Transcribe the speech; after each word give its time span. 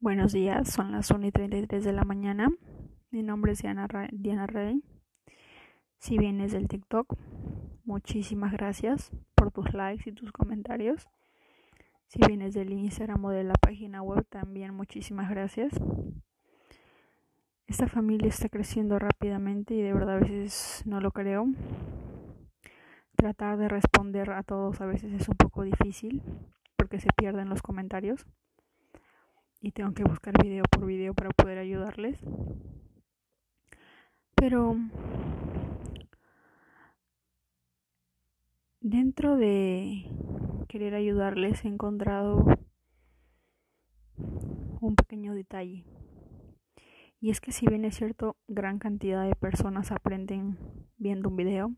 Buenos 0.00 0.32
días, 0.32 0.70
son 0.70 0.92
las 0.92 1.10
1 1.10 1.26
y 1.28 1.30
33 1.30 1.82
de 1.82 1.92
la 1.92 2.04
mañana. 2.04 2.50
Mi 3.10 3.22
nombre 3.22 3.52
es 3.52 3.62
Diana, 3.62 3.88
Diana 4.12 4.46
Rey. 4.46 4.82
Si 5.98 6.18
vienes 6.18 6.52
del 6.52 6.68
TikTok, 6.68 7.16
muchísimas 7.84 8.52
gracias 8.52 9.12
por 9.34 9.50
tus 9.50 9.72
likes 9.72 10.10
y 10.10 10.12
tus 10.12 10.30
comentarios. 10.30 11.06
Si 12.08 12.20
vienes 12.26 12.52
del 12.52 12.72
Instagram 12.72 13.24
o 13.24 13.30
de 13.30 13.44
la 13.44 13.54
página 13.54 14.02
web, 14.02 14.26
también 14.28 14.74
muchísimas 14.74 15.30
gracias. 15.30 15.72
Esta 17.66 17.88
familia 17.88 18.28
está 18.28 18.50
creciendo 18.50 18.98
rápidamente 18.98 19.74
y 19.74 19.80
de 19.80 19.94
verdad 19.94 20.16
a 20.16 20.20
veces 20.20 20.82
no 20.84 21.00
lo 21.00 21.12
creo. 21.12 21.46
Tratar 23.16 23.56
de 23.56 23.68
responder 23.68 24.32
a 24.32 24.42
todos 24.42 24.82
a 24.82 24.86
veces 24.86 25.14
es 25.14 25.28
un 25.28 25.36
poco 25.36 25.62
difícil 25.62 26.22
porque 26.76 27.00
se 27.00 27.08
pierden 27.16 27.48
los 27.48 27.62
comentarios 27.62 28.26
y 29.64 29.72
tengo 29.72 29.94
que 29.94 30.04
buscar 30.04 30.34
video 30.42 30.62
por 30.70 30.84
video 30.84 31.14
para 31.14 31.30
poder 31.30 31.56
ayudarles. 31.56 32.20
Pero 34.34 34.76
dentro 38.82 39.36
de 39.36 40.04
querer 40.68 40.94
ayudarles 40.94 41.64
he 41.64 41.68
encontrado 41.68 42.44
un 44.18 44.96
pequeño 44.96 45.32
detalle. 45.32 45.86
Y 47.18 47.30
es 47.30 47.40
que 47.40 47.50
si 47.50 47.66
bien 47.66 47.86
es 47.86 47.96
cierto, 47.96 48.36
gran 48.46 48.78
cantidad 48.78 49.26
de 49.26 49.34
personas 49.34 49.92
aprenden 49.92 50.58
viendo 50.98 51.30
un 51.30 51.36
video, 51.36 51.74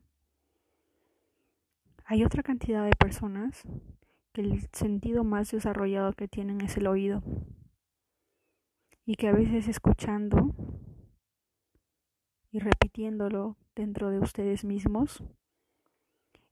hay 2.05 2.25
otra 2.25 2.43
cantidad 2.43 2.85
de 2.85 2.97
personas 2.99 3.63
que 4.33 4.41
el 4.41 4.69
sentido 4.73 5.23
más 5.23 5.53
desarrollado 5.53 6.15
que 6.15 6.27
tienen 6.27 6.61
es 6.63 6.77
el 6.79 6.89
oído 6.89 7.23
y 9.07 9.15
que 9.15 9.29
a 9.29 9.33
veces 9.33 9.69
escuchando 9.69 10.53
y 12.51 12.59
repitiéndolo 12.59 13.57
dentro 13.77 14.11
de 14.11 14.19
ustedes 14.19 14.65
mismos 14.65 15.23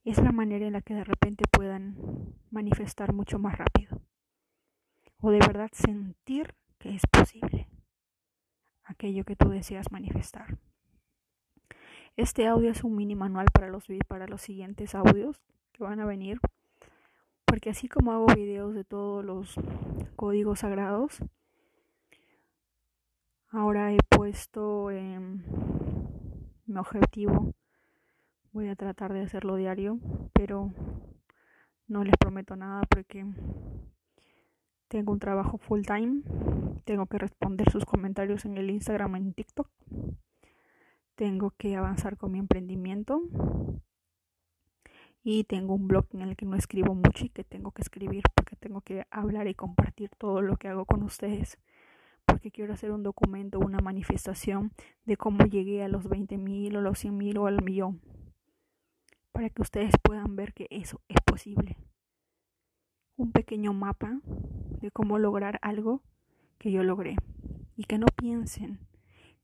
es 0.05 0.19
la 0.19 0.31
manera 0.31 0.65
en 0.65 0.73
la 0.73 0.81
que 0.81 0.93
de 0.93 1.03
repente 1.03 1.43
puedan 1.51 2.33
manifestar 2.51 3.13
mucho 3.13 3.39
más 3.39 3.57
rápido 3.57 4.01
o 5.19 5.31
de 5.31 5.39
verdad 5.39 5.69
sentir 5.73 6.55
que 6.79 6.95
es 6.95 7.01
posible 7.07 7.67
aquello 8.83 9.25
que 9.25 9.35
tú 9.35 9.49
deseas 9.49 9.91
manifestar. 9.91 10.57
Este 12.15 12.47
audio 12.47 12.69
es 12.69 12.83
un 12.83 12.95
mini 12.95 13.15
manual 13.15 13.47
para 13.51 13.67
los, 13.67 13.85
para 14.07 14.27
los 14.27 14.41
siguientes 14.41 14.95
audios 14.95 15.41
que 15.73 15.83
van 15.83 15.99
a 15.99 16.05
venir, 16.05 16.39
porque 17.43 17.71
así 17.71 17.89
como 17.89 18.13
hago 18.13 18.27
videos 18.27 18.73
de 18.73 18.85
todos 18.85 19.25
los 19.25 19.55
códigos 20.15 20.59
sagrados, 20.59 21.21
Ahora 23.57 23.93
he 23.93 23.99
puesto 24.09 24.91
em, 24.91 25.41
mi 26.65 26.77
objetivo. 26.77 27.53
Voy 28.51 28.67
a 28.67 28.75
tratar 28.75 29.13
de 29.13 29.21
hacerlo 29.21 29.55
diario, 29.55 29.97
pero 30.33 30.73
no 31.87 32.03
les 32.03 32.17
prometo 32.17 32.57
nada 32.57 32.81
porque 32.89 33.25
tengo 34.89 35.13
un 35.13 35.19
trabajo 35.19 35.57
full 35.57 35.83
time. 35.83 36.21
Tengo 36.83 37.05
que 37.05 37.17
responder 37.17 37.71
sus 37.71 37.85
comentarios 37.85 38.43
en 38.43 38.57
el 38.57 38.69
Instagram, 38.69 39.15
en 39.15 39.33
TikTok. 39.33 39.69
Tengo 41.15 41.51
que 41.51 41.77
avanzar 41.77 42.17
con 42.17 42.33
mi 42.33 42.39
emprendimiento. 42.39 43.21
Y 45.23 45.45
tengo 45.45 45.75
un 45.75 45.87
blog 45.87 46.07
en 46.11 46.23
el 46.23 46.35
que 46.35 46.45
no 46.45 46.57
escribo 46.57 46.93
mucho 46.93 47.23
y 47.23 47.29
que 47.29 47.45
tengo 47.45 47.71
que 47.71 47.83
escribir 47.83 48.23
porque 48.35 48.57
tengo 48.57 48.81
que 48.81 49.07
hablar 49.11 49.47
y 49.47 49.55
compartir 49.55 50.09
todo 50.17 50.41
lo 50.41 50.57
que 50.57 50.67
hago 50.67 50.83
con 50.83 51.03
ustedes 51.03 51.57
porque 52.25 52.51
quiero 52.51 52.73
hacer 52.73 52.91
un 52.91 53.03
documento, 53.03 53.59
una 53.59 53.79
manifestación 53.79 54.71
de 55.05 55.17
cómo 55.17 55.45
llegué 55.45 55.83
a 55.83 55.87
los 55.87 56.07
20 56.07 56.37
mil 56.37 56.75
o 56.75 56.81
los 56.81 56.99
100 56.99 57.17
mil 57.17 57.37
o 57.37 57.47
al 57.47 57.63
millón, 57.63 58.01
para 59.31 59.49
que 59.49 59.61
ustedes 59.61 59.93
puedan 60.01 60.35
ver 60.35 60.53
que 60.53 60.67
eso 60.69 61.01
es 61.07 61.17
posible. 61.25 61.77
Un 63.17 63.31
pequeño 63.31 63.73
mapa 63.73 64.19
de 64.25 64.91
cómo 64.91 65.19
lograr 65.19 65.59
algo 65.61 66.01
que 66.57 66.71
yo 66.71 66.83
logré 66.83 67.15
y 67.75 67.85
que 67.85 67.97
no 67.97 68.07
piensen 68.07 68.79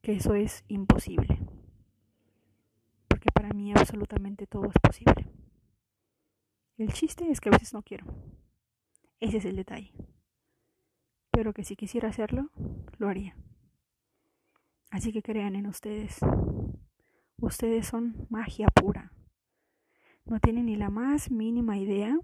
que 0.02 0.14
eso 0.14 0.34
es 0.34 0.64
imposible, 0.68 1.40
porque 3.08 3.30
para 3.32 3.50
mí 3.50 3.72
absolutamente 3.74 4.48
todo 4.48 4.66
es 4.66 4.80
posible. 4.82 5.28
El 6.78 6.92
chiste 6.94 7.30
es 7.30 7.40
que 7.40 7.50
a 7.50 7.52
veces 7.52 7.74
no 7.74 7.84
quiero. 7.84 8.06
Ese 9.20 9.38
es 9.38 9.46
el 9.46 9.56
detalle 9.56 9.94
pero 11.32 11.54
que 11.54 11.64
si 11.64 11.76
quisiera 11.76 12.10
hacerlo, 12.10 12.50
lo 12.98 13.08
haría. 13.08 13.36
Así 14.92 15.14
que 15.14 15.24
crean 15.24 15.56
en 15.56 15.68
ustedes. 15.68 16.20
Ustedes 17.38 17.88
son 17.88 18.28
magia 18.30 18.68
pura. 18.68 19.14
No 20.26 20.40
tienen 20.40 20.68
ni 20.68 20.76
la 20.76 20.90
más 20.90 21.32
mínima 21.32 21.78
idea 21.78 22.20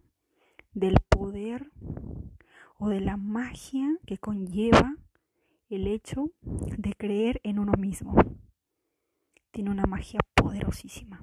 del 0.73 0.97
poder 1.09 1.72
o 2.78 2.90
de 2.90 3.00
la 3.00 3.18
magia 3.18 3.97
que 4.06 4.18
conlleva 4.18 4.95
el 5.69 5.88
hecho 5.88 6.31
de 6.41 6.94
creer 6.94 7.41
en 7.44 7.59
uno 7.59 7.74
mismo. 7.78 8.16
Tiene 9.51 9.72
una 9.72 9.85
magia 9.85 10.19
poderosísima. 10.35 11.19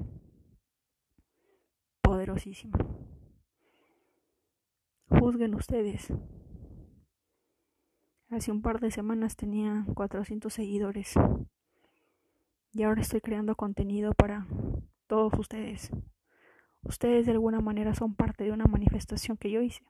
Poderosísima. 2.03 2.79
Juzguen 5.09 5.55
ustedes. 5.55 6.13
Hace 8.35 8.51
un 8.51 8.63
par 8.63 8.81
de 8.81 8.91
semanas 8.91 9.37
tenía 9.37 9.87
400 9.95 10.53
seguidores. 10.53 11.15
Y 12.73 12.83
ahora 12.83 13.01
estoy 13.01 13.21
creando 13.21 13.55
contenido 13.55 14.13
para 14.13 14.49
todos 15.07 15.39
ustedes. 15.39 15.93
Ustedes 16.83 17.27
de 17.27 17.33
alguna 17.33 17.61
manera 17.61 17.95
son 17.95 18.17
parte 18.17 18.43
de 18.43 18.51
una 18.51 18.65
manifestación 18.65 19.37
que 19.37 19.53
yo 19.53 19.63
hice. 19.63 19.85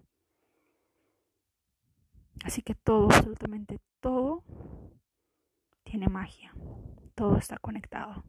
Así 2.44 2.60
que 2.60 2.74
todo, 2.74 3.06
absolutamente 3.06 3.80
todo, 4.00 4.44
tiene 5.82 6.08
magia. 6.08 6.54
Todo 7.14 7.38
está 7.38 7.56
conectado. 7.56 8.24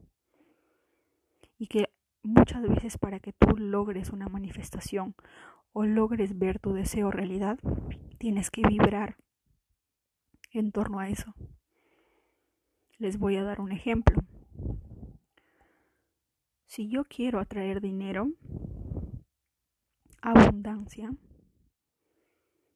Y 1.57 1.67
que 1.67 1.89
muchas 2.23 2.61
veces 2.61 2.97
para 2.97 3.19
que 3.19 3.33
tú 3.33 3.57
logres 3.57 4.11
una 4.11 4.29
manifestación 4.29 5.13
o 5.73 5.83
logres 5.83 6.39
ver 6.39 6.59
tu 6.59 6.71
deseo 6.71 7.11
realidad, 7.11 7.59
tienes 8.17 8.49
que 8.49 8.61
vibrar 8.65 9.17
en 10.59 10.71
torno 10.71 10.99
a 10.99 11.09
eso. 11.09 11.33
Les 12.97 13.19
voy 13.19 13.35
a 13.35 13.43
dar 13.43 13.59
un 13.59 13.71
ejemplo. 13.71 14.21
Si 16.65 16.89
yo 16.89 17.03
quiero 17.05 17.39
atraer 17.39 17.81
dinero, 17.81 18.31
abundancia, 20.21 21.13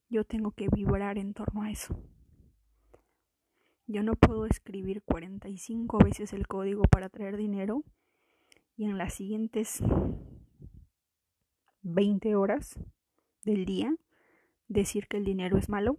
yo 0.09 0.23
tengo 0.25 0.51
que 0.51 0.67
vibrar 0.69 1.17
en 1.17 1.33
torno 1.33 1.63
a 1.63 1.71
eso. 1.71 1.97
Yo 3.87 4.03
no 4.03 4.13
puedo 4.15 4.45
escribir 4.45 5.01
45 5.03 5.97
veces 5.99 6.33
el 6.33 6.47
código 6.47 6.83
para 6.83 7.07
atraer 7.07 7.37
dinero 7.37 7.83
y 8.75 8.85
en 8.85 8.97
las 8.97 9.13
siguientes 9.13 9.81
20 11.81 12.35
horas 12.35 12.79
del 13.43 13.65
día 13.65 13.95
decir 14.67 15.07
que 15.07 15.17
el 15.17 15.25
dinero 15.25 15.57
es 15.57 15.69
malo 15.69 15.95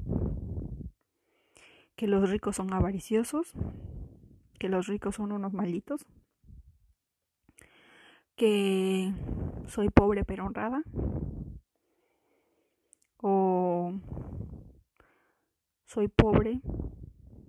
que 2.01 2.07
los 2.07 2.31
ricos 2.31 2.57
son 2.57 2.73
avariciosos, 2.73 3.53
que 4.59 4.71
los 4.71 4.87
ricos 4.87 5.17
son 5.17 5.33
unos 5.33 5.53
malditos, 5.53 6.07
que 8.37 9.13
soy 9.67 9.91
pobre 9.91 10.25
pero 10.25 10.47
honrada, 10.47 10.83
o 13.19 13.93
soy 15.85 16.09
pobre, 16.09 16.63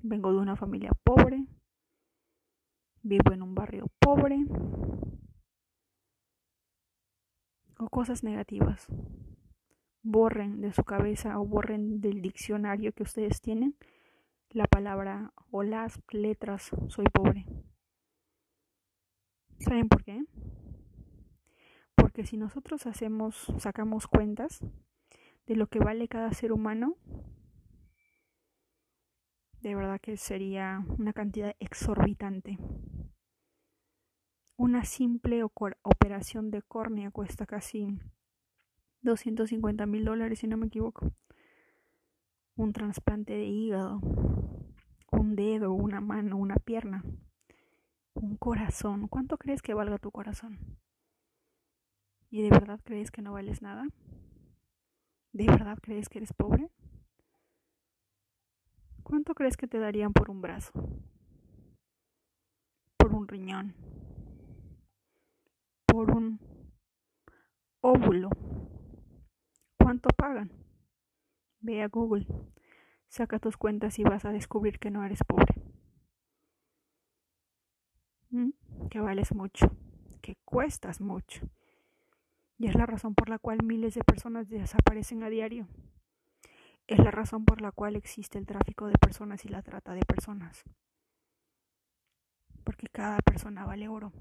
vengo 0.04 0.34
de 0.34 0.40
una 0.40 0.58
familia 0.58 0.92
pobre, 1.02 1.48
vivo 3.04 3.32
en 3.32 3.44
un 3.44 3.56
barrio 3.56 3.88
pobre, 4.00 4.38
o 7.80 7.88
cosas 7.88 8.22
negativas. 8.22 8.86
Borren 10.04 10.60
de 10.60 10.74
su 10.74 10.84
cabeza 10.84 11.40
o 11.40 11.46
borren 11.46 12.02
del 12.02 12.22
diccionario 12.22 12.92
que 12.92 13.04
ustedes 13.04 13.40
tienen 13.40 13.78
la 14.54 14.66
palabra 14.66 15.34
o 15.50 15.64
las 15.64 16.02
letras 16.12 16.72
soy 16.88 17.06
pobre. 17.06 17.46
¿Saben 19.60 19.88
por 19.88 20.04
qué? 20.04 20.24
Porque 21.96 22.26
si 22.26 22.38
nosotros 22.38 22.86
hacemos, 22.86 23.48
sacamos 23.58 24.08
cuentas 24.08 24.60
de 25.46 25.56
lo 25.56 25.68
que 25.68 25.80
vale 25.80 26.08
cada 26.08 26.32
ser 26.34 26.52
humano, 26.52 26.98
de 29.62 29.76
verdad 29.76 30.02
que 30.02 30.18
sería 30.18 30.84
una 30.98 31.14
cantidad 31.14 31.56
exorbitante. 31.60 32.58
Una 34.58 34.84
simple 34.84 35.44
operación 35.44 36.52
de 36.52 36.62
córnea 36.62 37.12
cuesta 37.12 37.46
casi 37.46 38.00
250 39.02 39.86
mil 39.86 40.06
dólares, 40.06 40.40
si 40.40 40.48
no 40.48 40.58
me 40.58 40.68
equivoco 40.68 41.14
un 42.56 42.74
trasplante 42.74 43.34
de 43.34 43.46
hígado, 43.46 44.02
un 45.12 45.36
dedo, 45.36 45.74
una 45.74 46.02
mano, 46.02 46.38
una 46.38 46.56
pierna, 46.56 47.04
un 48.14 48.38
corazón. 48.38 49.08
¿Cuánto 49.08 49.38
crees 49.38 49.62
que 49.62 49.74
valga 49.74 49.98
tu 49.98 50.12
corazón? 50.12 50.80
¿Y 52.30 52.42
de 52.42 52.50
verdad 52.50 52.80
crees 52.84 53.12
que 53.12 53.22
no 53.22 53.34
vales 53.34 53.62
nada? 53.62 53.86
¿De 55.34 55.46
verdad 55.46 55.78
crees 55.82 56.10
que 56.10 56.20
eres 56.20 56.34
pobre? 56.34 56.70
¿Cuánto 59.04 59.34
crees 59.34 59.58
que 59.58 59.68
te 59.68 59.80
darían 59.80 60.14
por 60.14 60.30
un 60.30 60.42
brazo? 60.42 60.72
Por 62.98 63.14
un 63.14 63.28
riñón? 63.28 63.76
Por 65.86 66.12
un 66.12 66.40
óvulo? 67.82 68.30
¿Cuánto 69.78 70.10
pagan? 70.16 70.52
Ve 71.60 71.84
a 71.84 71.88
Google, 71.88 72.26
saca 73.12 73.40
tus 73.40 73.58
cuentas 73.58 74.00
y 74.00 74.04
vas 74.04 74.24
a 74.24 74.32
descubrir 74.32 74.80
que 74.80 74.90
no 74.90 75.04
eres 75.04 75.20
pobre. 75.28 75.54
¿Mm? 78.30 78.52
Que 78.90 79.02
vales 79.02 79.36
mucho, 79.36 79.70
que 80.22 80.38
cuestas 80.46 81.02
mucho. 81.02 81.50
Y 82.58 82.68
es 82.68 82.76
la 82.76 82.86
razón 82.86 83.14
por 83.14 83.28
la 83.28 83.38
cual 83.38 83.64
miles 83.64 83.96
de 83.96 84.04
personas 84.06 84.48
desaparecen 84.48 85.24
a 85.24 85.30
diario. 85.30 85.68
Es 86.88 87.00
la 87.00 87.12
razón 87.12 87.44
por 87.44 87.62
la 87.62 87.74
cual 87.74 87.98
existe 87.98 88.38
el 88.38 88.46
tráfico 88.46 88.88
de 88.88 88.98
personas 88.98 89.44
y 89.44 89.50
la 89.50 89.62
trata 89.62 89.94
de 89.94 90.06
personas. 90.06 90.64
Porque 92.64 92.88
cada 92.88 93.20
persona 93.20 93.66
vale 93.66 93.90
oro. 93.90 94.14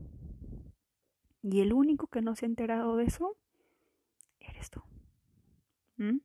Y 1.42 1.60
el 1.60 1.72
único 1.72 2.08
que 2.08 2.22
no 2.22 2.34
se 2.34 2.44
ha 2.44 2.48
enterado 2.48 2.96
de 2.96 3.04
eso, 3.04 3.36
eres 4.40 4.68
tú. 4.68 4.82
¿Mm? 5.96 6.18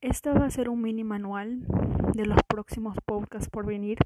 Esta 0.00 0.32
va 0.32 0.46
a 0.46 0.50
ser 0.50 0.68
un 0.68 0.80
mini 0.80 1.02
manual 1.02 1.64
de 2.14 2.24
los 2.24 2.38
próximos 2.46 2.96
podcasts 3.04 3.50
por 3.50 3.66
venir, 3.66 3.98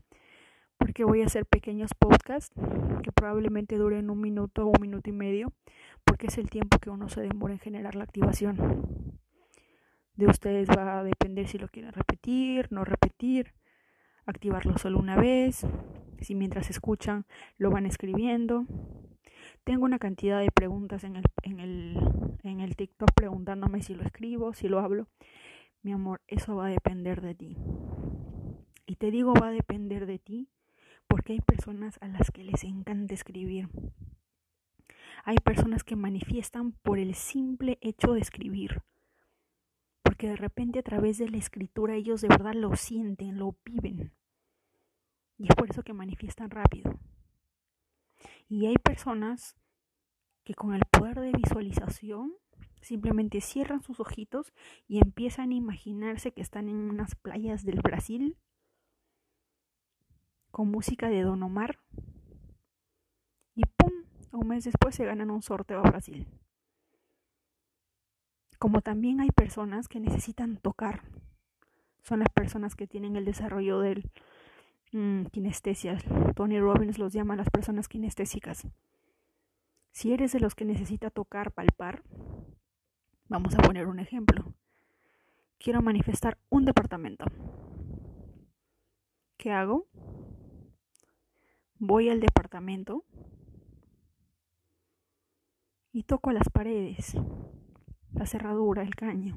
porque 0.78 1.04
voy 1.04 1.20
a 1.20 1.26
hacer 1.26 1.44
pequeños 1.44 1.92
podcasts 1.92 2.54
que 3.02 3.12
probablemente 3.12 3.76
duren 3.76 4.08
un 4.08 4.18
minuto 4.18 4.64
o 4.64 4.68
un 4.68 4.80
minuto 4.80 5.10
y 5.10 5.12
medio, 5.12 5.52
porque 6.04 6.28
es 6.28 6.38
el 6.38 6.48
tiempo 6.48 6.78
que 6.78 6.88
uno 6.88 7.10
se 7.10 7.20
demora 7.20 7.52
en 7.52 7.58
generar 7.58 7.94
la 7.94 8.04
activación. 8.04 8.56
De 10.16 10.26
ustedes 10.26 10.66
va 10.70 11.00
a 11.00 11.04
depender 11.04 11.46
si 11.46 11.58
lo 11.58 11.68
quieren 11.68 11.92
repetir, 11.92 12.68
no 12.70 12.86
repetir, 12.86 13.52
activarlo 14.24 14.78
solo 14.78 14.98
una 14.98 15.16
vez, 15.16 15.66
si 16.22 16.34
mientras 16.34 16.70
escuchan 16.70 17.26
lo 17.58 17.70
van 17.70 17.84
escribiendo. 17.84 18.64
Tengo 19.62 19.84
una 19.84 19.98
cantidad 19.98 20.40
de 20.40 20.50
preguntas 20.50 21.04
en 21.04 21.16
el, 21.16 21.24
en 21.42 21.60
el, 21.60 21.98
en 22.44 22.60
el 22.60 22.76
TikTok 22.76 23.10
preguntándome 23.14 23.82
si 23.82 23.94
lo 23.94 24.04
escribo, 24.04 24.54
si 24.54 24.68
lo 24.68 24.80
hablo. 24.80 25.06
Mi 25.82 25.92
amor, 25.92 26.20
eso 26.28 26.56
va 26.56 26.66
a 26.66 26.70
depender 26.70 27.20
de 27.20 27.34
ti. 27.34 27.56
Y 28.86 28.96
te 28.96 29.10
digo 29.10 29.34
va 29.34 29.48
a 29.48 29.52
depender 29.52 30.06
de 30.06 30.18
ti 30.18 30.48
porque 31.08 31.32
hay 31.32 31.40
personas 31.40 31.98
a 32.00 32.08
las 32.08 32.30
que 32.30 32.44
les 32.44 32.62
encanta 32.64 33.14
escribir. 33.14 33.68
Hay 35.24 35.36
personas 35.36 35.84
que 35.84 35.96
manifiestan 35.96 36.72
por 36.72 36.98
el 36.98 37.14
simple 37.14 37.78
hecho 37.80 38.12
de 38.12 38.20
escribir. 38.20 38.82
Porque 40.02 40.28
de 40.28 40.36
repente 40.36 40.78
a 40.78 40.82
través 40.82 41.18
de 41.18 41.28
la 41.28 41.38
escritura 41.38 41.94
ellos 41.94 42.20
de 42.20 42.28
verdad 42.28 42.54
lo 42.54 42.76
sienten, 42.76 43.38
lo 43.38 43.56
viven. 43.64 44.12
Y 45.36 45.48
es 45.48 45.54
por 45.56 45.70
eso 45.70 45.82
que 45.82 45.92
manifiestan 45.92 46.50
rápido. 46.50 46.98
Y 48.48 48.66
hay 48.66 48.76
personas 48.76 49.56
que 50.44 50.54
con 50.54 50.74
el 50.74 50.82
poder 50.90 51.20
de 51.20 51.32
visualización 51.32 52.34
Simplemente 52.82 53.40
cierran 53.40 53.80
sus 53.80 54.00
ojitos 54.00 54.52
y 54.88 54.98
empiezan 54.98 55.50
a 55.50 55.54
imaginarse 55.54 56.32
que 56.32 56.42
están 56.42 56.68
en 56.68 56.76
unas 56.76 57.14
playas 57.14 57.64
del 57.64 57.80
Brasil 57.80 58.36
con 60.50 60.68
música 60.68 61.08
de 61.08 61.22
Don 61.22 61.42
Omar 61.42 61.78
y 63.54 63.62
¡pum! 63.64 63.92
Un 64.32 64.48
mes 64.48 64.64
después 64.64 64.94
se 64.96 65.04
ganan 65.04 65.30
un 65.30 65.42
sorteo 65.42 65.78
a 65.78 65.90
Brasil. 65.90 66.26
Como 68.58 68.80
también 68.80 69.20
hay 69.20 69.30
personas 69.30 69.88
que 69.88 70.00
necesitan 70.00 70.56
tocar. 70.56 71.02
Son 72.02 72.18
las 72.18 72.30
personas 72.30 72.74
que 72.74 72.88
tienen 72.88 73.14
el 73.14 73.24
desarrollo 73.24 73.78
del 73.78 74.10
mmm, 74.90 75.24
kinestesia. 75.26 75.98
Tony 76.34 76.58
Robbins 76.58 76.98
los 76.98 77.12
llama 77.12 77.36
las 77.36 77.50
personas 77.50 77.88
kinestésicas. 77.88 78.66
Si 79.92 80.12
eres 80.12 80.32
de 80.32 80.40
los 80.40 80.54
que 80.54 80.64
necesita 80.64 81.10
tocar, 81.10 81.52
palpar, 81.52 82.02
Vamos 83.32 83.54
a 83.54 83.62
poner 83.62 83.86
un 83.86 83.98
ejemplo. 83.98 84.44
Quiero 85.58 85.80
manifestar 85.80 86.36
un 86.50 86.66
departamento. 86.66 87.24
¿Qué 89.38 89.50
hago? 89.50 89.88
Voy 91.78 92.10
al 92.10 92.20
departamento 92.20 93.06
y 95.92 96.02
toco 96.02 96.30
las 96.30 96.50
paredes, 96.50 97.14
la 98.12 98.26
cerradura, 98.26 98.82
el 98.82 98.94
caño. 98.94 99.34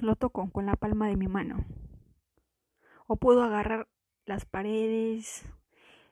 Lo 0.00 0.16
toco 0.16 0.50
con 0.50 0.66
la 0.66 0.74
palma 0.74 1.06
de 1.06 1.16
mi 1.16 1.28
mano. 1.28 1.64
O 3.06 3.14
puedo 3.18 3.44
agarrar 3.44 3.88
las 4.26 4.46
paredes, 4.46 5.48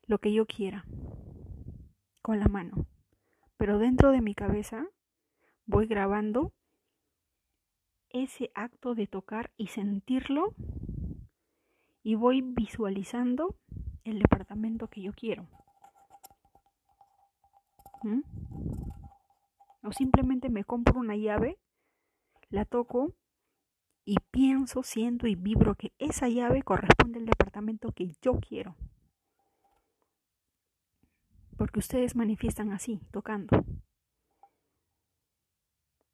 lo 0.06 0.20
que 0.20 0.32
yo 0.32 0.46
quiera, 0.46 0.84
con 2.22 2.38
la 2.38 2.46
mano 2.46 2.86
pero 3.60 3.78
dentro 3.78 4.10
de 4.10 4.22
mi 4.22 4.34
cabeza 4.34 4.86
voy 5.66 5.86
grabando 5.86 6.54
ese 8.08 8.50
acto 8.54 8.94
de 8.94 9.06
tocar 9.06 9.50
y 9.58 9.66
sentirlo 9.66 10.54
y 12.02 12.14
voy 12.14 12.40
visualizando 12.40 13.54
el 14.04 14.18
departamento 14.18 14.88
que 14.88 15.02
yo 15.02 15.12
quiero. 15.12 15.46
¿Mm? 18.02 18.22
O 19.82 19.92
simplemente 19.92 20.48
me 20.48 20.64
compro 20.64 20.98
una 20.98 21.16
llave, 21.16 21.58
la 22.48 22.64
toco 22.64 23.12
y 24.06 24.16
pienso, 24.30 24.82
siento 24.82 25.26
y 25.26 25.34
vibro 25.34 25.74
que 25.74 25.92
esa 25.98 26.30
llave 26.30 26.62
corresponde 26.62 27.18
al 27.18 27.26
departamento 27.26 27.92
que 27.92 28.10
yo 28.22 28.40
quiero 28.40 28.74
porque 31.60 31.80
ustedes 31.80 32.16
manifiestan 32.16 32.72
así, 32.72 33.02
tocando. 33.10 33.66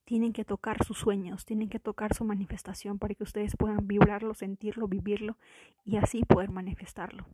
Tienen 0.04 0.32
que 0.32 0.44
tocar 0.44 0.84
sus 0.84 0.98
sueños, 0.98 1.44
tienen 1.44 1.68
que 1.68 1.78
tocar 1.78 2.14
su 2.14 2.24
manifestación 2.24 2.98
para 2.98 3.14
que 3.14 3.22
ustedes 3.22 3.54
puedan 3.56 3.86
vibrarlo, 3.86 4.34
sentirlo, 4.34 4.88
vivirlo 4.88 5.38
y 5.84 5.98
así 5.98 6.24
poder 6.24 6.50
manifestarlo. 6.50 7.28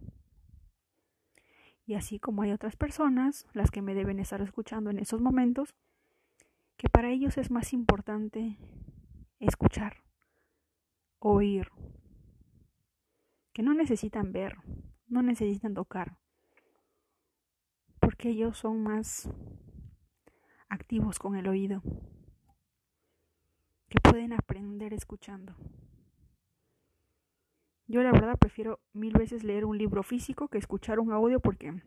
Y 1.86 1.94
así 1.94 2.18
como 2.18 2.42
hay 2.42 2.52
otras 2.52 2.76
personas, 2.76 3.46
las 3.54 3.70
que 3.70 3.80
me 3.80 3.94
deben 3.94 4.18
estar 4.18 4.42
escuchando 4.42 4.90
en 4.90 4.98
esos 4.98 5.22
momentos, 5.22 5.74
que 6.76 6.90
para 6.90 7.10
ellos 7.10 7.38
es 7.38 7.50
más 7.50 7.72
importante 7.72 8.58
escuchar, 9.38 10.02
oír, 11.18 11.70
que 13.54 13.62
no 13.62 13.72
necesitan 13.72 14.32
ver, 14.32 14.58
no 15.06 15.22
necesitan 15.22 15.72
tocar, 15.72 16.18
ellos 18.30 18.58
son 18.58 18.82
más 18.82 19.28
activos 20.68 21.18
con 21.18 21.36
el 21.36 21.48
oído, 21.48 21.82
que 23.88 24.00
pueden 24.00 24.32
aprender 24.32 24.94
escuchando. 24.94 25.54
Yo 27.86 28.02
la 28.02 28.12
verdad 28.12 28.38
prefiero 28.38 28.80
mil 28.92 29.12
veces 29.12 29.44
leer 29.44 29.64
un 29.64 29.76
libro 29.76 30.02
físico 30.02 30.48
que 30.48 30.58
escuchar 30.58 30.98
un 30.98 31.12
audio 31.12 31.40
porque 31.40 31.82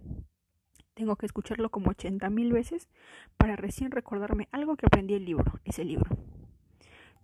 tengo 0.93 1.15
que 1.15 1.25
escucharlo 1.25 1.69
como 1.69 1.89
80 1.91 2.29
mil 2.29 2.53
veces 2.53 2.87
para 3.37 3.55
recién 3.55 3.91
recordarme 3.91 4.47
algo 4.51 4.75
que 4.75 4.85
aprendí 4.85 5.15
el 5.15 5.25
libro, 5.25 5.59
ese 5.63 5.83
libro. 5.83 6.15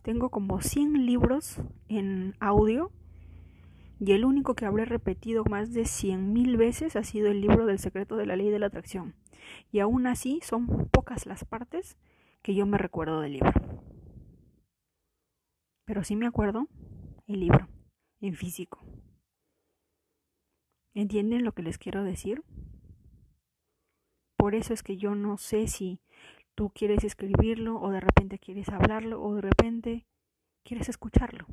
Tengo 0.04 0.30
como 0.30 0.62
100 0.62 1.06
libros 1.06 1.62
en 1.88 2.36
audio 2.40 2.92
y 4.04 4.14
el 4.14 4.26
único 4.26 4.56
que 4.56 4.66
habré 4.66 4.86
repetido 4.86 5.44
más 5.46 5.74
de 5.74 5.86
cien 5.86 6.34
mil 6.34 6.58
veces 6.58 6.96
ha 6.96 7.04
sido 7.04 7.28
el 7.28 7.40
libro 7.40 7.68
del 7.68 7.78
secreto 7.78 8.16
de 8.16 8.26
la 8.26 8.36
ley 8.36 8.50
de 8.50 8.58
la 8.58 8.66
atracción. 8.66 9.14
Y 9.72 9.80
aún 9.80 10.08
así 10.08 10.40
son 10.42 10.90
pocas 10.90 11.28
las 11.28 11.46
partes 11.46 12.00
que 12.42 12.56
yo 12.56 12.66
me 12.66 12.80
recuerdo 12.80 13.22
del 13.22 13.34
libro. 13.34 13.54
Pero 15.86 16.04
sí 16.04 16.16
me 16.16 16.26
acuerdo 16.26 16.68
el 17.28 17.42
libro, 17.42 17.68
en 18.22 18.34
físico. 18.34 18.84
¿Entienden 20.96 21.46
lo 21.46 21.52
que 21.52 21.62
les 21.62 21.78
quiero 21.78 22.04
decir? 22.04 22.44
Por 24.36 24.56
eso 24.56 24.74
es 24.74 24.82
que 24.82 24.98
yo 24.98 25.14
no 25.14 25.38
sé 25.38 25.68
si 25.68 26.02
tú 26.56 26.72
quieres 26.74 27.04
escribirlo 27.04 27.80
o 27.80 27.92
de 27.92 28.00
repente 28.00 28.40
quieres 28.40 28.70
hablarlo 28.70 29.22
o 29.22 29.36
de 29.36 29.42
repente 29.42 30.08
quieres 30.64 30.90
escucharlo. 30.90 31.46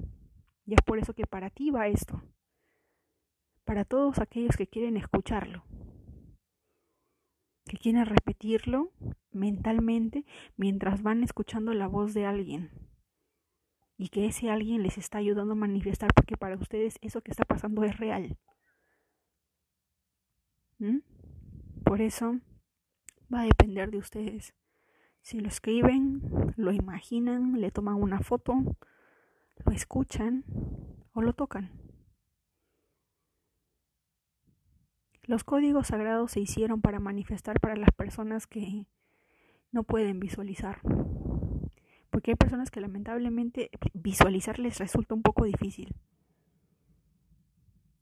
Y 0.65 0.73
es 0.73 0.81
por 0.81 0.99
eso 0.99 1.13
que 1.13 1.27
para 1.27 1.51
ti 1.51 1.71
va 1.71 1.89
esto 1.89 2.23
para 3.69 3.85
todos 3.85 4.19
aquellos 4.19 4.57
que 4.57 4.67
quieren 4.67 4.97
escucharlo, 4.97 5.63
que 7.67 7.77
quieren 7.77 8.07
repetirlo 8.07 8.91
mentalmente 9.31 10.25
mientras 10.57 11.03
van 11.03 11.23
escuchando 11.23 11.75
la 11.75 11.87
voz 11.87 12.15
de 12.15 12.25
alguien, 12.25 12.71
y 13.99 14.09
que 14.09 14.25
ese 14.25 14.49
alguien 14.49 14.83
les 14.83 14.97
está 14.97 15.19
ayudando 15.19 15.53
a 15.53 15.57
manifestar 15.57 16.15
porque 16.15 16.39
para 16.39 16.57
ustedes 16.57 16.97
eso 17.03 17.21
que 17.21 17.31
está 17.31 17.45
pasando 17.45 17.85
es 17.85 17.99
real. 17.99 18.39
¿Mm? 20.79 21.01
Por 21.85 22.01
eso 22.01 22.41
va 23.31 23.43
a 23.43 23.45
depender 23.45 23.91
de 23.91 23.99
ustedes. 23.99 24.55
Si 25.21 25.41
lo 25.41 25.49
escriben, 25.49 26.23
lo 26.57 26.73
imaginan, 26.73 27.61
le 27.61 27.71
toman 27.71 27.97
una 27.97 28.21
foto, 28.21 28.55
lo 29.63 29.73
escuchan 29.73 30.47
o 31.13 31.21
lo 31.21 31.35
tocan. 31.35 31.88
Los 35.29 35.45
códigos 35.45 35.89
sagrados 35.89 36.33
se 36.33 36.41
hicieron 36.41 36.81
para 36.81 37.01
manifestar 37.01 37.61
para 37.61 37.77
las 37.77 37.91
personas 37.91 38.47
que 38.47 38.87
no 39.71 39.83
pueden 39.83 40.21
visualizar. 40.21 40.81
Porque 42.09 42.31
hay 42.31 42.35
personas 42.35 42.71
que 42.71 42.81
lamentablemente 42.81 43.69
visualizar 43.93 44.59
les 44.59 44.79
resulta 44.79 45.15
un 45.15 45.21
poco 45.21 45.45
difícil. 45.45 45.95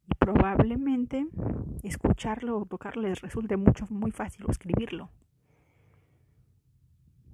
Y 0.06 0.14
probablemente 0.20 1.26
escucharlo 1.82 2.58
o 2.58 2.64
tocarlo 2.64 3.12
resulte 3.16 3.56
mucho, 3.56 3.86
muy 3.90 4.12
fácil 4.12 4.44
o 4.46 4.52
escribirlo. 4.52 5.10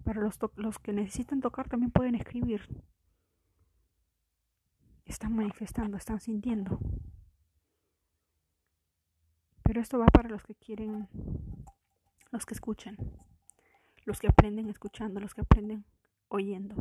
Para 0.05 0.23
los, 0.23 0.39
los 0.57 0.79
que 0.79 0.95
necesitan 0.95 1.43
tocar 1.43 1.69
también 1.69 1.91
pueden 1.91 2.15
escribir. 2.15 2.63
Están 5.05 5.35
manifestando, 5.37 5.99
están 5.99 6.19
sintiendo. 6.19 6.81
Pero 9.73 9.81
esto 9.81 9.99
va 9.99 10.05
para 10.05 10.29
los 10.29 10.43
que 10.43 10.55
quieren, 10.55 11.09
los 12.31 12.45
que 12.45 12.53
escuchan, 12.53 12.95
los 14.05 14.21
que 14.21 14.29
aprenden 14.29 14.69
escuchando, 14.69 15.19
los 15.19 15.33
que 15.33 15.41
aprenden 15.41 15.87
oyendo. 16.29 16.77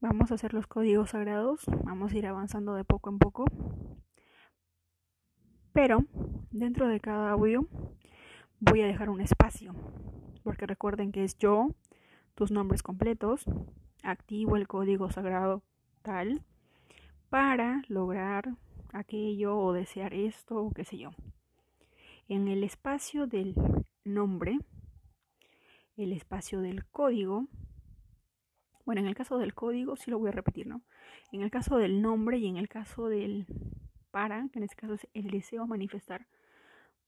Vamos 0.00 0.30
a 0.30 0.34
hacer 0.34 0.52
los 0.52 0.66
códigos 0.66 1.12
sagrados, 1.12 1.64
vamos 1.84 2.12
a 2.12 2.18
ir 2.18 2.26
avanzando 2.26 2.74
de 2.74 2.84
poco 2.84 3.08
en 3.08 3.18
poco. 3.18 3.46
Pero 5.72 6.04
dentro 6.50 6.88
de 6.88 7.00
cada 7.00 7.30
audio 7.30 7.66
voy 8.60 8.82
a 8.82 8.86
dejar 8.86 9.08
un 9.08 9.22
espacio, 9.22 9.74
porque 10.42 10.66
recuerden 10.66 11.10
que 11.10 11.24
es 11.24 11.38
yo, 11.38 11.68
tus 12.34 12.50
nombres 12.50 12.82
completos, 12.82 13.46
activo 14.02 14.56
el 14.56 14.68
código 14.68 15.10
sagrado 15.10 15.62
tal, 16.02 16.44
para 17.30 17.80
lograr 17.88 18.58
aquello 18.94 19.58
o 19.58 19.72
desear 19.72 20.14
esto 20.14 20.56
o 20.56 20.70
qué 20.72 20.84
sé 20.84 20.96
yo. 20.96 21.10
En 22.28 22.48
el 22.48 22.64
espacio 22.64 23.26
del 23.26 23.54
nombre, 24.04 24.58
el 25.96 26.12
espacio 26.12 26.60
del 26.60 26.86
código, 26.86 27.46
bueno, 28.86 29.00
en 29.00 29.06
el 29.06 29.14
caso 29.14 29.38
del 29.38 29.54
código 29.54 29.96
sí 29.96 30.10
lo 30.10 30.18
voy 30.18 30.28
a 30.28 30.32
repetir, 30.32 30.66
¿no? 30.66 30.82
En 31.32 31.42
el 31.42 31.50
caso 31.50 31.76
del 31.76 32.00
nombre 32.00 32.38
y 32.38 32.46
en 32.46 32.56
el 32.56 32.68
caso 32.68 33.08
del 33.08 33.46
para, 34.10 34.48
que 34.52 34.60
en 34.60 34.64
este 34.64 34.76
caso 34.76 34.94
es 34.94 35.08
el 35.12 35.30
deseo 35.30 35.66
manifestar, 35.66 36.26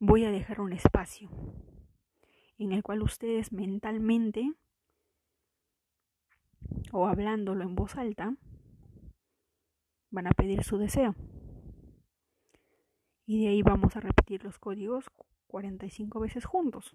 voy 0.00 0.24
a 0.24 0.30
dejar 0.30 0.60
un 0.60 0.72
espacio 0.72 1.30
en 2.58 2.72
el 2.72 2.82
cual 2.82 3.02
ustedes 3.02 3.52
mentalmente 3.52 4.52
o 6.92 7.06
hablándolo 7.06 7.62
en 7.62 7.74
voz 7.74 7.96
alta 7.96 8.34
van 10.10 10.26
a 10.26 10.30
pedir 10.30 10.64
su 10.64 10.78
deseo 10.78 11.14
y 13.26 13.42
de 13.42 13.48
ahí 13.48 13.62
vamos 13.62 13.96
a 13.96 14.00
repetir 14.00 14.44
los 14.44 14.58
códigos 14.58 15.10
45 15.48 16.20
veces 16.20 16.44
juntos. 16.44 16.94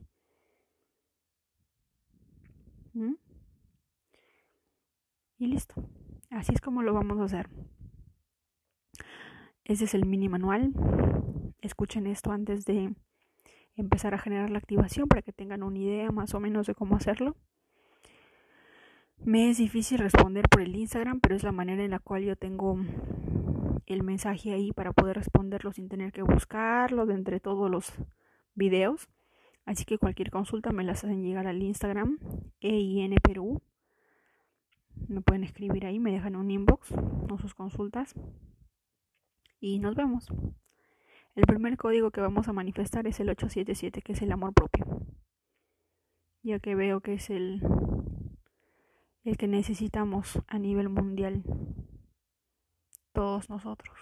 ¿Mm? 2.94 3.16
Y 5.38 5.48
listo. 5.48 5.76
Así 6.30 6.54
es 6.54 6.62
como 6.62 6.82
lo 6.84 6.94
vamos 6.94 7.20
a 7.20 7.26
hacer. 7.26 7.50
Ese 9.66 9.86
es 9.86 9.94
el 9.94 10.06
mini 10.06 10.30
manual. 10.30 10.72
Escuchen 11.62 12.08
esto 12.08 12.32
antes 12.32 12.66
de 12.66 12.96
empezar 13.76 14.14
a 14.14 14.20
generar 14.20 14.50
la 14.50 14.58
activación 14.58 15.08
para 15.08 15.22
que 15.22 15.34
tengan 15.34 15.64
una 15.64 15.80
idea 15.80 16.12
más 16.12 16.34
o 16.34 16.40
menos 16.40 16.68
de 16.68 16.76
cómo 16.76 16.96
hacerlo. 16.96 17.36
Me 19.24 19.50
es 19.50 19.58
difícil 19.58 20.00
responder 20.00 20.48
por 20.50 20.62
el 20.62 20.76
Instagram, 20.76 21.20
pero 21.20 21.36
es 21.36 21.44
la 21.44 21.52
manera 21.52 21.84
en 21.84 21.92
la 21.92 22.00
cual 22.00 22.24
yo 22.24 22.36
tengo 22.36 22.78
el 23.94 24.04
mensaje 24.04 24.54
ahí 24.54 24.72
para 24.72 24.94
poder 24.94 25.18
responderlo 25.18 25.72
sin 25.72 25.90
tener 25.90 26.12
que 26.12 26.22
buscarlo 26.22 27.06
de 27.06 27.14
entre 27.14 27.40
todos 27.40 27.70
los 27.70 27.94
videos. 28.56 29.10
Así 29.66 29.86
que 29.86 29.98
cualquier 29.98 30.32
consulta 30.32 30.72
me 30.72 30.84
las 30.84 31.04
hacen 31.04 31.24
llegar 31.24 31.48
al 31.48 31.62
Instagram 31.62 32.18
EIN 32.60 33.16
Perú. 33.22 33.62
Me 35.08 35.22
pueden 35.22 35.44
escribir 35.44 35.86
ahí, 35.86 36.00
me 36.00 36.12
dejan 36.12 36.36
un 36.36 36.52
inbox 36.52 36.90
con 37.28 37.38
sus 37.40 37.54
consultas. 37.54 38.14
Y 39.60 39.80
nos 39.80 39.96
vemos. 39.96 40.28
El 41.36 41.44
primer 41.44 41.78
código 41.78 42.12
que 42.12 42.20
vamos 42.20 42.48
a 42.48 42.54
manifestar 42.54 43.08
es 43.08 43.20
el 43.20 43.30
877, 43.30 44.02
que 44.02 44.14
es 44.14 44.22
el 44.22 44.32
amor 44.32 44.54
propio. 44.54 44.86
Ya 46.44 46.60
que 46.60 46.76
veo 46.76 47.02
que 47.02 47.14
es 47.14 47.30
el, 47.30 47.62
el 49.24 49.38
que 49.38 49.48
necesitamos 49.48 50.42
a 50.48 50.60
nivel 50.60 50.90
mundial 50.90 51.44
todos 53.14 53.50
nosotros. 53.50 53.98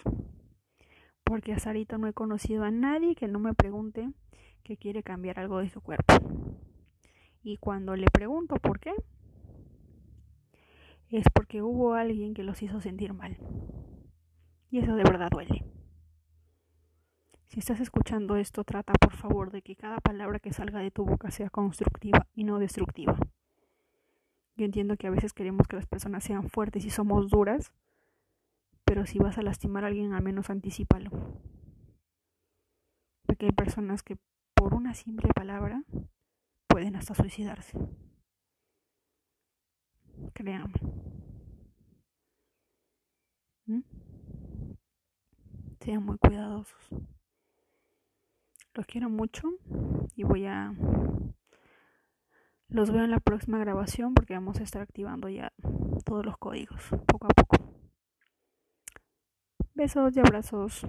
Porque 1.23 1.53
hasta 1.53 1.69
ahorita 1.69 1.97
no 1.97 2.07
he 2.07 2.13
conocido 2.13 2.63
a 2.63 2.71
nadie 2.71 3.15
que 3.15 3.27
no 3.27 3.39
me 3.39 3.53
pregunte 3.53 4.09
que 4.63 4.77
quiere 4.77 5.03
cambiar 5.03 5.39
algo 5.39 5.59
de 5.59 5.69
su 5.69 5.81
cuerpo. 5.81 6.13
Y 7.43 7.57
cuando 7.57 7.95
le 7.95 8.07
pregunto 8.11 8.55
por 8.55 8.79
qué, 8.79 8.93
es 11.09 11.25
porque 11.33 11.61
hubo 11.61 11.93
alguien 11.93 12.33
que 12.33 12.43
los 12.43 12.61
hizo 12.61 12.81
sentir 12.81 13.13
mal. 13.13 13.37
Y 14.69 14.79
eso 14.79 14.95
de 14.95 15.03
verdad 15.03 15.29
duele. 15.31 15.65
Si 17.47 17.59
estás 17.59 17.79
escuchando 17.79 18.35
esto, 18.35 18.63
trata 18.63 18.93
por 18.93 19.13
favor 19.15 19.51
de 19.51 19.63
que 19.63 19.75
cada 19.75 19.99
palabra 19.99 20.39
que 20.39 20.53
salga 20.53 20.79
de 20.79 20.91
tu 20.91 21.03
boca 21.03 21.31
sea 21.31 21.49
constructiva 21.49 22.27
y 22.35 22.43
no 22.43 22.59
destructiva. 22.59 23.17
Yo 24.55 24.65
entiendo 24.65 24.97
que 24.97 25.07
a 25.07 25.09
veces 25.09 25.33
queremos 25.33 25.67
que 25.67 25.77
las 25.77 25.87
personas 25.87 26.23
sean 26.23 26.47
fuertes 26.49 26.85
y 26.85 26.91
somos 26.91 27.29
duras, 27.29 27.71
pero 28.89 29.05
si 29.05 29.19
vas 29.19 29.37
a 29.37 29.43
lastimar 29.43 29.83
a 29.83 29.87
alguien, 29.87 30.13
al 30.13 30.23
menos 30.23 30.49
anticipalo. 30.49 31.11
Porque 33.27 33.45
hay 33.45 33.51
personas 33.51 34.01
que 34.01 34.17
por 34.55 34.73
una 34.73 34.95
simple 34.95 35.29
palabra 35.31 35.83
pueden 36.67 36.95
hasta 36.95 37.13
suicidarse. 37.13 37.77
Créanme. 40.33 40.73
¿Mm? 43.67 43.81
Sean 45.81 46.03
muy 46.03 46.17
cuidadosos. 46.17 46.89
Los 48.73 48.87
quiero 48.87 49.07
mucho 49.07 49.49
y 50.15 50.23
voy 50.23 50.47
a... 50.47 50.73
Los 52.69 52.89
veo 52.89 53.03
en 53.03 53.11
la 53.11 53.19
próxima 53.19 53.59
grabación 53.59 54.15
porque 54.15 54.33
vamos 54.33 54.59
a 54.59 54.63
estar 54.63 54.81
activando 54.81 55.29
ya 55.29 55.53
todos 56.05 56.25
los 56.25 56.39
códigos 56.39 56.89
poco 57.05 57.27
a 57.27 57.35
poco. 57.35 57.68
Besos 59.79 60.13
y 60.17 60.19
abrazos. 60.19 60.81